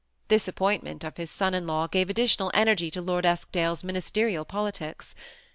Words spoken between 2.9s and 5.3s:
Lord Eskdale's ministerial politics.